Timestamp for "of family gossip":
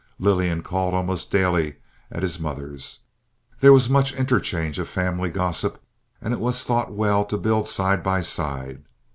4.79-5.79